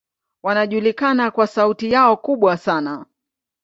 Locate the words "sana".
2.57-3.05